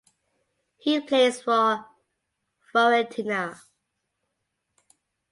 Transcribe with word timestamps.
He 0.79 0.99
plays 0.99 1.43
for 1.43 1.85
Fiorentina. 2.73 3.59